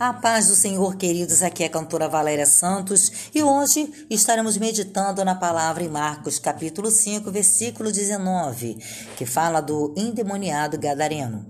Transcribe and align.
A 0.00 0.12
paz 0.12 0.46
do 0.46 0.54
Senhor, 0.54 0.94
queridos, 0.94 1.42
aqui 1.42 1.64
é 1.64 1.66
a 1.66 1.70
cantora 1.70 2.08
Valéria 2.08 2.46
Santos 2.46 3.10
e 3.34 3.42
hoje 3.42 3.92
estaremos 4.08 4.56
meditando 4.56 5.24
na 5.24 5.34
palavra 5.34 5.82
em 5.82 5.88
Marcos, 5.88 6.38
capítulo 6.38 6.88
5, 6.88 7.28
versículo 7.32 7.90
19, 7.90 8.78
que 9.16 9.26
fala 9.26 9.60
do 9.60 9.92
endemoniado 9.96 10.78
gadareno. 10.78 11.44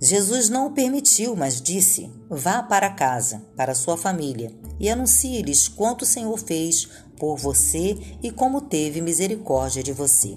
Jesus 0.00 0.48
não 0.48 0.66
o 0.66 0.70
permitiu, 0.72 1.36
mas 1.36 1.62
disse: 1.62 2.10
Vá 2.28 2.60
para 2.60 2.90
casa, 2.90 3.40
para 3.56 3.72
sua 3.72 3.96
família, 3.96 4.50
e 4.80 4.90
anuncie-lhes 4.90 5.68
quanto 5.68 6.02
o 6.02 6.06
Senhor 6.06 6.36
fez 6.40 6.88
por 7.16 7.36
você 7.36 7.96
e 8.20 8.32
como 8.32 8.62
teve 8.62 9.00
misericórdia 9.00 9.84
de 9.84 9.92
você. 9.92 10.36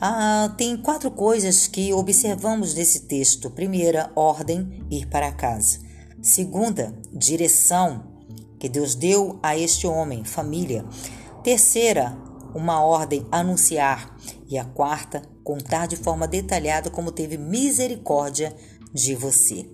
Ah, 0.00 0.54
tem 0.56 0.78
quatro 0.78 1.10
coisas 1.10 1.66
que 1.66 1.92
observamos 1.92 2.72
desse 2.72 3.00
texto. 3.00 3.50
Primeira, 3.50 4.10
ordem, 4.16 4.82
ir 4.90 5.06
para 5.08 5.30
casa. 5.30 5.89
Segunda, 6.22 6.94
direção 7.12 8.04
que 8.58 8.68
Deus 8.68 8.94
deu 8.94 9.38
a 9.42 9.56
este 9.56 9.86
homem, 9.86 10.22
família. 10.22 10.84
Terceira, 11.42 12.16
uma 12.54 12.84
ordem, 12.84 13.26
anunciar. 13.32 14.14
E 14.46 14.58
a 14.58 14.64
quarta, 14.64 15.22
contar 15.42 15.86
de 15.86 15.96
forma 15.96 16.28
detalhada 16.28 16.90
como 16.90 17.10
teve 17.10 17.38
misericórdia 17.38 18.54
de 18.92 19.14
você. 19.14 19.66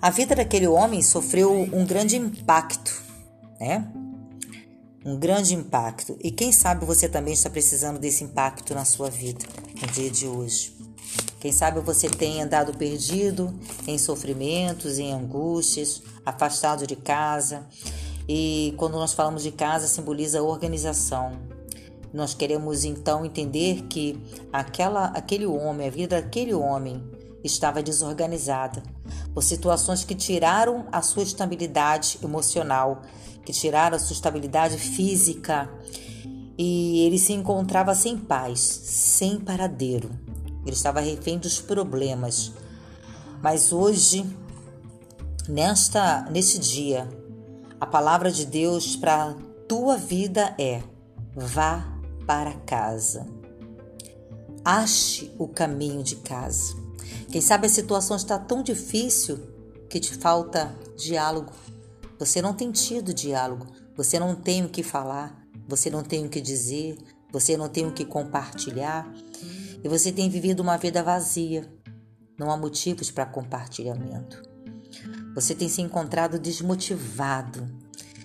A 0.00 0.10
vida 0.10 0.34
daquele 0.34 0.66
homem 0.66 1.00
sofreu 1.00 1.52
um 1.52 1.86
grande 1.86 2.16
impacto, 2.16 3.02
né? 3.58 3.90
Um 5.04 5.16
grande 5.18 5.54
impacto. 5.54 6.18
E 6.22 6.30
quem 6.30 6.52
sabe 6.52 6.84
você 6.84 7.08
também 7.08 7.32
está 7.32 7.48
precisando 7.48 7.98
desse 7.98 8.24
impacto 8.24 8.74
na 8.74 8.84
sua 8.84 9.08
vida 9.08 9.44
no 9.80 9.86
dia 9.92 10.10
de 10.10 10.26
hoje. 10.26 10.75
Quem 11.46 11.52
sabe 11.52 11.78
você 11.78 12.10
tem 12.10 12.42
andado 12.42 12.76
perdido 12.76 13.54
em 13.86 13.96
sofrimentos, 13.98 14.98
em 14.98 15.12
angústias, 15.12 16.02
afastado 16.24 16.88
de 16.88 16.96
casa. 16.96 17.64
E 18.28 18.74
quando 18.76 18.94
nós 18.94 19.12
falamos 19.12 19.44
de 19.44 19.52
casa, 19.52 19.86
simboliza 19.86 20.42
organização. 20.42 21.38
Nós 22.12 22.34
queremos 22.34 22.84
então 22.84 23.24
entender 23.24 23.82
que 23.82 24.20
aquela, 24.52 25.04
aquele 25.14 25.46
homem, 25.46 25.86
a 25.86 25.90
vida 25.92 26.20
daquele 26.20 26.52
homem 26.52 27.00
estava 27.44 27.80
desorganizada 27.80 28.82
por 29.32 29.44
situações 29.44 30.02
que 30.02 30.16
tiraram 30.16 30.88
a 30.90 31.00
sua 31.00 31.22
estabilidade 31.22 32.18
emocional, 32.24 33.02
que 33.44 33.52
tiraram 33.52 33.94
a 33.94 34.00
sua 34.00 34.14
estabilidade 34.14 34.78
física. 34.78 35.70
E 36.58 37.06
ele 37.06 37.20
se 37.20 37.32
encontrava 37.32 37.94
sem 37.94 38.18
paz, 38.18 38.58
sem 38.58 39.38
paradeiro. 39.38 40.25
Ele 40.66 40.74
estava 40.74 40.98
refém 41.00 41.38
dos 41.38 41.60
problemas. 41.60 42.52
Mas 43.40 43.72
hoje, 43.72 44.26
nesta 45.48 46.22
neste 46.22 46.58
dia, 46.58 47.08
a 47.80 47.86
palavra 47.86 48.32
de 48.32 48.44
Deus 48.44 48.96
para 48.96 49.30
a 49.30 49.34
tua 49.68 49.96
vida 49.96 50.52
é: 50.58 50.82
vá 51.36 51.86
para 52.26 52.52
casa. 52.52 53.28
Ache 54.64 55.32
o 55.38 55.46
caminho 55.46 56.02
de 56.02 56.16
casa. 56.16 56.74
Quem 57.30 57.40
sabe 57.40 57.66
a 57.66 57.70
situação 57.70 58.16
está 58.16 58.36
tão 58.36 58.60
difícil 58.60 59.38
que 59.88 60.00
te 60.00 60.14
falta 60.14 60.74
diálogo. 60.96 61.52
Você 62.18 62.42
não 62.42 62.52
tem 62.52 62.72
tido 62.72 63.14
diálogo, 63.14 63.66
você 63.96 64.18
não 64.18 64.34
tem 64.34 64.64
o 64.64 64.68
que 64.68 64.82
falar, 64.82 65.46
você 65.68 65.88
não 65.88 66.02
tem 66.02 66.26
o 66.26 66.28
que 66.28 66.40
dizer, 66.40 66.98
você 67.30 67.56
não 67.56 67.68
tem 67.68 67.86
o 67.86 67.92
que 67.92 68.04
compartilhar 68.04 69.06
e 69.86 69.88
você 69.88 70.10
tem 70.10 70.28
vivido 70.28 70.64
uma 70.64 70.76
vida 70.76 71.00
vazia. 71.00 71.64
Não 72.36 72.50
há 72.50 72.56
motivos 72.56 73.08
para 73.08 73.24
compartilhamento. 73.24 74.42
Você 75.32 75.54
tem 75.54 75.68
se 75.68 75.80
encontrado 75.80 76.40
desmotivado. 76.40 77.72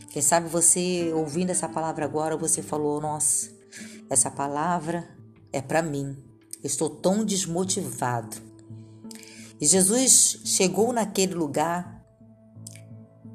Quem 0.09 0.23
sabe 0.23 0.49
você, 0.49 1.11
ouvindo 1.13 1.51
essa 1.51 1.69
palavra 1.69 2.03
agora, 2.03 2.35
você 2.35 2.63
falou: 2.63 2.99
Nossa, 2.99 3.51
essa 4.09 4.31
palavra 4.31 5.07
é 5.53 5.61
para 5.61 5.83
mim. 5.83 6.17
Estou 6.63 6.89
tão 6.89 7.23
desmotivado. 7.23 8.37
E 9.61 9.65
Jesus 9.67 10.41
chegou 10.43 10.91
naquele 10.91 11.35
lugar 11.35 12.03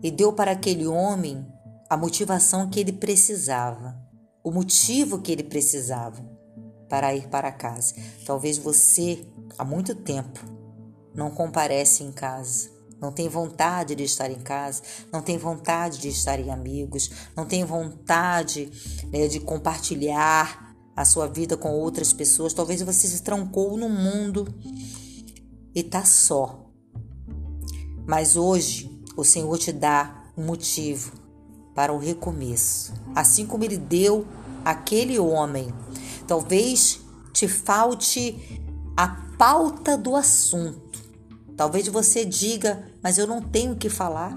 e 0.03 0.11
deu 0.11 0.33
para 0.33 0.51
aquele 0.51 0.89
homem 0.89 1.47
a 1.89 1.97
motivação 1.97 2.69
que 2.69 2.81
ele 2.81 2.93
precisava, 2.93 3.97
o 4.43 4.51
motivo 4.51 5.21
que 5.23 5.31
ele 5.31 5.45
precisava 5.45 6.36
para 6.89 7.15
ir 7.15 7.29
para 7.29 7.53
casa. 7.53 7.95
Talvez 8.25 8.59
você, 8.59 9.27
há 9.59 9.65
muito 9.65 9.95
tempo, 9.95 10.41
não 11.15 11.31
comparece 11.31 12.03
em 12.03 12.13
casa, 12.13 12.71
não 13.01 13.13
tem 13.13 13.29
vontade 13.29 13.95
de 13.95 14.05
estar 14.05 14.31
em 14.31 14.41
casa, 14.41 14.83
não 15.13 15.21
tem 15.21 15.37
vontade 15.37 15.99
de 15.99 16.09
estar 16.09 16.39
em 16.39 16.51
amigos, 16.51 17.11
não 17.37 17.45
tem 17.45 17.65
vontade 17.65 18.71
né, 19.13 19.27
de 19.29 19.41
compartilhar 19.41 20.75
a 20.95 21.05
sua 21.05 21.27
vida 21.27 21.57
com 21.57 21.71
outras 21.73 22.13
pessoas. 22.13 22.55
Talvez 22.55 22.81
você 22.83 23.07
se 23.07 23.23
trancou 23.23 23.77
no 23.77 23.89
mundo 23.89 24.49
e 25.75 25.81
está 25.81 26.05
só. 26.05 26.71
Mas 28.07 28.37
hoje 28.37 29.03
o 29.17 29.25
Senhor 29.25 29.59
te 29.59 29.73
dá 29.73 30.25
um 30.37 30.45
motivo 30.45 31.13
para 31.75 31.93
o 31.93 31.99
recomeço. 31.99 32.95
Assim 33.15 33.45
como 33.47 33.65
ele 33.65 33.77
deu 33.77 34.27
aquele 34.65 35.19
homem 35.19 35.73
Talvez 36.27 37.01
te 37.33 37.47
falte 37.47 38.61
a 38.97 39.09
pauta 39.39 39.97
do 39.97 40.17
assunto. 40.17 41.05
Talvez 41.57 41.89
você 41.89 42.25
diga, 42.25 42.87
mas 43.03 43.19
eu 43.19 43.27
não 43.27 43.41
tenho 43.41 43.73
o 43.73 43.77
que 43.77 43.89
falar. 43.89 44.35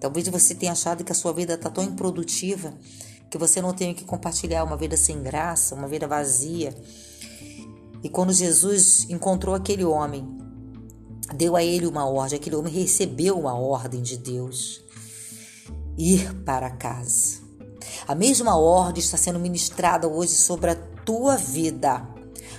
Talvez 0.00 0.28
você 0.28 0.54
tenha 0.54 0.72
achado 0.72 1.04
que 1.04 1.12
a 1.12 1.14
sua 1.14 1.32
vida 1.32 1.54
está 1.54 1.70
tão 1.70 1.84
improdutiva 1.84 2.74
que 3.30 3.38
você 3.38 3.60
não 3.60 3.72
tem 3.72 3.92
o 3.92 3.94
que 3.94 4.04
compartilhar, 4.04 4.64
uma 4.64 4.76
vida 4.76 4.96
sem 4.96 5.22
graça, 5.22 5.74
uma 5.74 5.88
vida 5.88 6.06
vazia. 6.06 6.74
E 8.02 8.08
quando 8.08 8.32
Jesus 8.32 9.06
encontrou 9.10 9.54
aquele 9.54 9.84
homem, 9.84 10.26
deu 11.34 11.56
a 11.56 11.62
ele 11.62 11.86
uma 11.86 12.06
ordem, 12.06 12.38
aquele 12.38 12.56
homem 12.56 12.72
recebeu 12.72 13.38
uma 13.38 13.54
ordem 13.54 14.00
de 14.00 14.16
Deus: 14.16 14.82
ir 15.98 16.34
para 16.44 16.70
casa. 16.70 17.45
A 18.08 18.14
mesma 18.14 18.56
ordem 18.56 19.02
está 19.02 19.16
sendo 19.16 19.40
ministrada 19.40 20.06
hoje 20.06 20.32
sobre 20.32 20.70
a 20.70 20.76
tua 21.04 21.36
vida. 21.36 22.06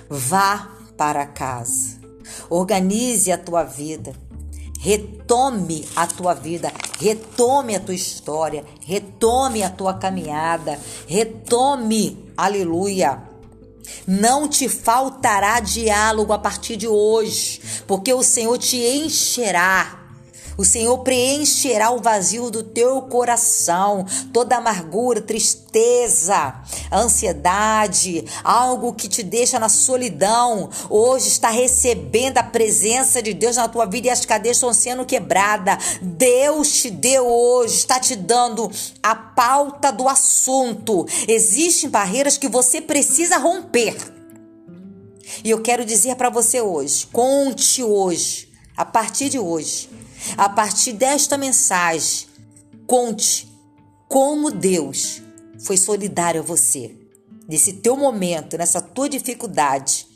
Vá 0.08 0.70
para 0.94 1.24
casa. 1.24 1.98
Organize 2.50 3.32
a 3.32 3.38
tua 3.38 3.64
vida. 3.64 4.14
Retome 4.78 5.88
a 5.96 6.06
tua 6.06 6.34
vida, 6.34 6.72
retome 7.00 7.74
a 7.74 7.80
tua 7.80 7.94
história, 7.94 8.64
retome 8.86 9.60
a 9.60 9.70
tua 9.70 9.94
caminhada, 9.94 10.78
retome, 11.04 12.32
aleluia. 12.36 13.20
Não 14.06 14.46
te 14.46 14.68
faltará 14.68 15.58
diálogo 15.58 16.32
a 16.32 16.38
partir 16.38 16.76
de 16.76 16.86
hoje, 16.86 17.60
porque 17.88 18.14
o 18.14 18.22
Senhor 18.22 18.56
te 18.56 18.76
encherá 18.76 20.07
o 20.58 20.64
Senhor 20.64 20.98
preencherá 20.98 21.92
o 21.92 22.02
vazio 22.02 22.50
do 22.50 22.64
teu 22.64 23.00
coração, 23.02 24.04
toda 24.32 24.56
amargura, 24.56 25.22
tristeza, 25.22 26.52
ansiedade, 26.92 28.24
algo 28.42 28.92
que 28.92 29.06
te 29.06 29.22
deixa 29.22 29.60
na 29.60 29.68
solidão. 29.68 30.68
Hoje 30.90 31.28
está 31.28 31.48
recebendo 31.48 32.38
a 32.38 32.42
presença 32.42 33.22
de 33.22 33.32
Deus 33.32 33.54
na 33.54 33.68
tua 33.68 33.86
vida 33.86 34.08
e 34.08 34.10
as 34.10 34.26
cadeias 34.26 34.56
estão 34.56 34.74
sendo 34.74 35.06
quebradas. 35.06 36.00
Deus 36.02 36.72
te 36.72 36.90
deu 36.90 37.24
hoje, 37.24 37.76
está 37.76 38.00
te 38.00 38.16
dando 38.16 38.68
a 39.00 39.14
pauta 39.14 39.92
do 39.92 40.08
assunto. 40.08 41.06
Existem 41.28 41.88
barreiras 41.88 42.36
que 42.36 42.48
você 42.48 42.80
precisa 42.80 43.38
romper. 43.38 43.96
E 45.44 45.50
eu 45.50 45.62
quero 45.62 45.84
dizer 45.84 46.16
para 46.16 46.30
você 46.30 46.60
hoje, 46.60 47.06
conte 47.12 47.80
hoje, 47.84 48.48
a 48.76 48.84
partir 48.84 49.28
de 49.28 49.38
hoje, 49.38 49.88
a 50.36 50.48
partir 50.48 50.92
desta 50.92 51.36
mensagem, 51.36 52.26
conte 52.86 53.48
como 54.08 54.50
Deus 54.50 55.22
foi 55.58 55.76
solidário 55.76 56.40
a 56.40 56.44
você 56.44 56.98
nesse 57.48 57.72
teu 57.72 57.96
momento, 57.96 58.58
nessa 58.58 58.80
tua 58.82 59.08
dificuldade, 59.08 60.06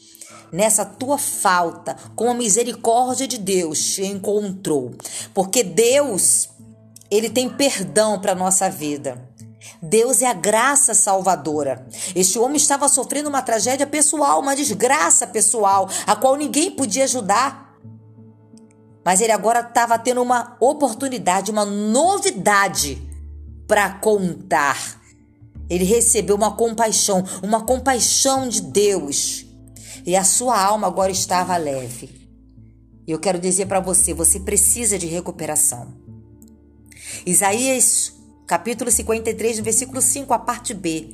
nessa 0.53 0.85
tua 0.85 1.17
falta, 1.17 1.97
com 2.15 2.31
a 2.31 2.35
misericórdia 2.35 3.27
de 3.27 3.39
Deus 3.39 3.83
te 3.83 4.05
encontrou. 4.05 4.95
Porque 5.33 5.65
Deus, 5.65 6.51
ele 7.11 7.31
tem 7.31 7.49
perdão 7.49 8.21
para 8.21 8.35
nossa 8.35 8.69
vida. 8.69 9.31
Deus 9.81 10.21
é 10.21 10.27
a 10.27 10.35
graça 10.35 10.93
salvadora. 10.93 11.87
Este 12.15 12.39
homem 12.39 12.57
estava 12.57 12.89
sofrendo 12.89 13.29
uma 13.29 13.43
tragédia 13.43 13.87
pessoal, 13.87 14.41
uma 14.41 14.55
desgraça 14.55 15.27
pessoal, 15.27 15.89
a 16.07 16.15
qual 16.15 16.37
ninguém 16.37 16.71
podia 16.71 17.05
ajudar. 17.05 17.62
Mas 19.05 19.21
ele 19.21 19.33
agora 19.33 19.61
estava 19.61 19.99
tendo 19.99 20.23
uma 20.23 20.57
oportunidade, 20.61 21.51
uma 21.51 21.65
novidade 21.65 23.03
para 23.67 23.91
contar. 23.91 25.01
Ele 25.69 25.85
recebeu 25.85 26.37
uma 26.37 26.55
compaixão, 26.55 27.25
uma 27.43 27.63
compaixão 27.63 28.49
de 28.49 28.61
Deus. 28.61 29.47
E 30.05 30.17
a 30.17 30.25
sua 30.25 30.61
alma 30.61 30.87
agora 30.87 31.11
estava 31.11 31.57
leve. 31.57 32.23
E 33.07 33.11
eu 33.11 33.19
quero 33.19 33.39
dizer 33.39 33.67
para 33.67 33.81
você, 33.81 34.15
você 34.15 34.39
precisa 34.39 34.99
de 34.99 35.07
recuperação. 35.07 35.95
Isaías, 37.27 38.13
capítulo 38.47 38.91
53, 38.91 39.59
no 39.59 39.65
versículo 39.65 40.01
5, 40.01 40.33
a 40.33 40.39
parte 40.39 40.73
B, 40.73 41.11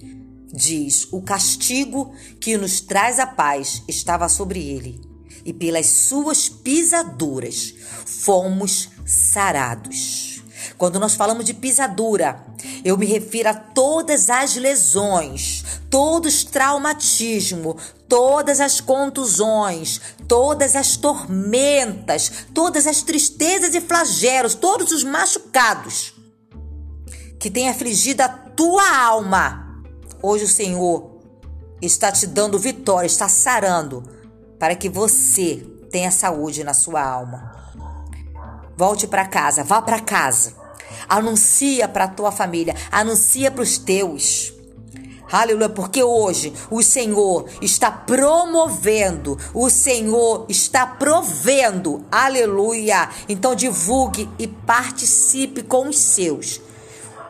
diz: 0.53 1.09
O 1.13 1.23
castigo 1.23 2.13
que 2.41 2.57
nos 2.57 2.81
traz 2.81 3.19
a 3.19 3.27
paz 3.27 3.83
estava 3.89 4.29
sobre 4.29 4.61
ele, 4.61 5.01
e 5.45 5.53
pelas 5.53 5.87
suas 5.87 6.49
pisaduras 6.49 7.75
fomos 8.05 8.89
sarados. 9.07 10.43
Quando 10.77 11.01
nós 11.01 11.15
falamos 11.15 11.45
de 11.45 11.55
pisadura, 11.55 12.45
eu 12.85 12.97
me 12.97 13.07
refiro 13.07 13.49
a 13.49 13.55
todas 13.55 14.29
as 14.31 14.57
lesões, 14.57 15.65
todos 15.91 16.35
os 16.35 16.45
traumatismos, 16.45 17.95
todas 18.09 18.61
as 18.61 18.81
contusões, 18.81 20.01
todas 20.27 20.77
as 20.77 20.97
tormentas, 20.97 22.47
todas 22.55 22.87
as 22.87 23.03
tristezas 23.03 23.75
e 23.75 23.81
flagelos, 23.81 24.55
todos 24.55 24.93
os 24.93 25.03
machucados 25.05 26.15
que 27.39 27.51
tem 27.51 27.69
afligido 27.69 28.23
a 28.23 28.29
tua 28.29 28.97
alma. 29.05 29.83
Hoje 30.23 30.45
o 30.45 30.49
Senhor 30.49 31.21
está 31.81 32.11
te 32.11 32.27
dando 32.27 32.59
vitória, 32.59 33.07
está 33.07 33.29
sarando 33.29 34.03
para 34.59 34.75
que 34.75 34.89
você 34.89 35.65
tenha 35.91 36.11
saúde 36.11 36.65
na 36.65 36.75
sua 36.75 37.03
alma. 37.03 37.57
Volte 38.77 39.07
para 39.07 39.27
casa, 39.27 39.65
vá 39.65 39.83
para 39.83 40.01
casa. 40.01 40.55
Anuncia 41.09 41.89
para 41.89 42.05
a 42.05 42.09
tua 42.09 42.31
família, 42.31 42.75
anuncia 42.91 43.51
para 43.51 43.63
os 43.63 43.79
teus. 43.79 44.53
Aleluia, 45.31 45.69
porque 45.69 46.03
hoje 46.03 46.55
o 46.71 46.83
Senhor 46.83 47.47
está 47.61 47.91
promovendo, 47.91 49.39
o 49.53 49.69
Senhor 49.69 50.47
está 50.49 50.87
provendo. 50.87 52.07
Aleluia. 52.11 53.11
Então 53.29 53.55
divulgue 53.55 54.29
e 54.39 54.47
participe 54.47 55.63
com 55.63 55.89
os 55.89 55.99
seus. 55.99 56.61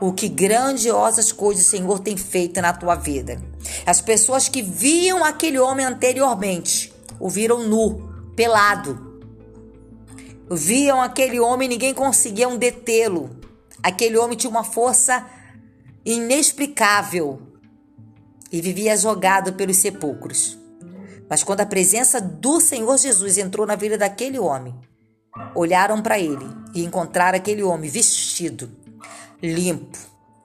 O 0.01 0.13
que 0.13 0.29
grandiosas 0.29 1.33
coisas 1.33 1.67
o 1.67 1.69
Senhor 1.69 1.99
tem 1.99 2.17
feito 2.17 2.61
na 2.61 2.73
tua 2.73 2.95
vida. 2.95 3.43
As 3.85 4.01
pessoas 4.01 4.49
que 4.49 4.63
viam 4.63 5.25
aquele 5.25 5.59
homem 5.59 5.85
anteriormente, 5.85 6.93
o 7.21 7.29
viram 7.29 7.67
nu, 7.67 8.31
pelado. 8.35 9.21
Viam 10.51 11.01
aquele 11.01 11.39
homem, 11.39 11.69
ninguém 11.69 11.93
conseguia 11.93 12.49
detê-lo. 12.57 13.31
Aquele 13.83 14.17
homem 14.17 14.37
tinha 14.37 14.51
uma 14.51 14.65
força 14.65 15.27
inexplicável 16.05 17.43
e 18.51 18.61
vivia 18.61 18.97
jogado 18.97 19.53
pelos 19.53 19.77
sepulcros. 19.77 20.59
Mas 21.29 21.45
quando 21.45 21.61
a 21.61 21.67
presença 21.67 22.21
do 22.21 22.61
Senhor 22.61 22.97
Jesus 22.97 23.37
entrou 23.37 23.67
na 23.67 23.77
vida 23.77 23.99
daquele 23.99 24.39
homem, 24.39 24.75
olharam 25.55 26.01
para 26.01 26.19
ele 26.19 26.47
e 26.75 26.83
encontraram 26.83 27.37
aquele 27.37 27.63
homem 27.63 27.91
vestido, 27.91 28.71
limpo, 29.43 29.99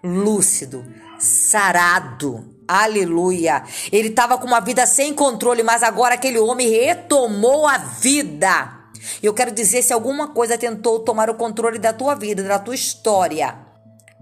lúcido, 0.03 0.85
sarado. 1.17 2.52
Aleluia! 2.67 3.63
Ele 3.91 4.09
estava 4.09 4.37
com 4.37 4.47
uma 4.47 4.59
vida 4.59 4.85
sem 4.85 5.13
controle, 5.13 5.63
mas 5.63 5.83
agora 5.83 6.15
aquele 6.15 6.39
homem 6.39 6.69
retomou 6.69 7.67
a 7.67 7.77
vida. 7.77 8.83
Eu 9.21 9.33
quero 9.33 9.51
dizer, 9.51 9.81
se 9.81 9.93
alguma 9.93 10.29
coisa 10.29 10.57
tentou 10.57 10.99
tomar 10.99 11.29
o 11.29 11.35
controle 11.35 11.77
da 11.77 11.91
tua 11.91 12.15
vida, 12.15 12.43
da 12.43 12.59
tua 12.59 12.75
história, 12.75 13.57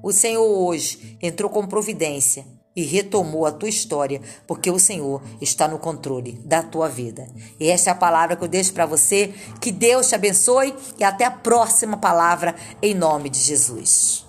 o 0.04 0.12
Senhor 0.12 0.44
hoje 0.44 1.18
entrou 1.22 1.50
com 1.50 1.68
providência 1.68 2.46
e 2.76 2.84
retomou 2.84 3.46
a 3.46 3.52
tua 3.52 3.70
história, 3.70 4.22
porque 4.48 4.72
o 4.72 4.80
Senhor 4.80 5.22
está 5.42 5.68
no 5.68 5.78
controle 5.78 6.34
da 6.46 6.64
tua 6.64 6.88
vida. 6.88 7.28
E 7.60 7.70
essa 7.70 7.90
é 7.90 7.94
a 7.94 7.96
palavra 7.96 8.36
que 8.36 8.44
eu 8.44 8.48
deixo 8.48 8.74
para 8.74 8.86
você. 8.86 9.34
Que 9.60 9.72
Deus 9.72 10.08
te 10.08 10.16
abençoe 10.16 10.74
e 10.98 11.04
até 11.04 11.26
a 11.26 11.32
próxima 11.32 11.98
palavra 11.98 12.56
em 12.82 12.94
nome 12.94 13.30
de 13.30 13.40
Jesus. 13.40 14.26